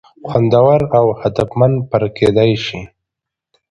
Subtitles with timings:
[0.27, 2.81] خوندور او هدفمند پر کېدى شي.